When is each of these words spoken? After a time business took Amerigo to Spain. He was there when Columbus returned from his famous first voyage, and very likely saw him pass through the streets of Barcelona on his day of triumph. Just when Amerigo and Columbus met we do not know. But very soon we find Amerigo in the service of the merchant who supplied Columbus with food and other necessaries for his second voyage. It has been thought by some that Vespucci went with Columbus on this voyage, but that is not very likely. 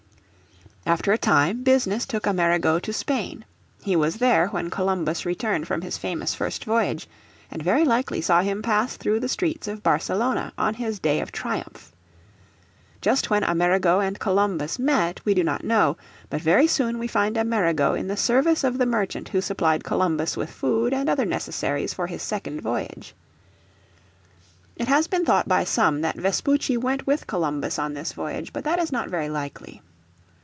After 0.83 1.13
a 1.13 1.17
time 1.17 1.61
business 1.63 2.05
took 2.07 2.25
Amerigo 2.27 2.79
to 2.79 2.91
Spain. 2.91 3.45
He 3.83 3.95
was 3.95 4.17
there 4.17 4.47
when 4.47 4.71
Columbus 4.71 5.25
returned 5.27 5.65
from 5.67 5.81
his 5.81 5.97
famous 5.97 6.33
first 6.33 6.65
voyage, 6.65 7.07
and 7.51 7.61
very 7.63 7.85
likely 7.85 8.19
saw 8.19 8.41
him 8.41 8.63
pass 8.63 8.97
through 8.97 9.19
the 9.21 9.29
streets 9.29 9.67
of 9.67 9.83
Barcelona 9.83 10.51
on 10.57 10.73
his 10.73 10.99
day 10.99 11.21
of 11.21 11.31
triumph. 11.31 11.93
Just 12.99 13.29
when 13.29 13.43
Amerigo 13.43 13.99
and 13.99 14.19
Columbus 14.19 14.79
met 14.79 15.23
we 15.23 15.33
do 15.35 15.43
not 15.43 15.63
know. 15.63 15.97
But 16.29 16.41
very 16.41 16.67
soon 16.67 16.97
we 16.97 17.07
find 17.07 17.37
Amerigo 17.37 17.93
in 17.93 18.07
the 18.07 18.17
service 18.17 18.63
of 18.63 18.77
the 18.79 18.87
merchant 18.87 19.29
who 19.29 19.39
supplied 19.39 19.83
Columbus 19.85 20.35
with 20.35 20.49
food 20.51 20.93
and 20.95 21.07
other 21.07 21.25
necessaries 21.25 21.93
for 21.93 22.07
his 22.07 22.23
second 22.23 22.59
voyage. 22.59 23.13
It 24.75 24.87
has 24.89 25.07
been 25.07 25.25
thought 25.25 25.47
by 25.47 25.63
some 25.63 26.01
that 26.01 26.17
Vespucci 26.19 26.75
went 26.75 27.05
with 27.05 27.27
Columbus 27.27 27.77
on 27.79 27.93
this 27.93 28.11
voyage, 28.13 28.51
but 28.51 28.63
that 28.65 28.79
is 28.79 28.91
not 28.91 29.09
very 29.09 29.29
likely. 29.29 29.81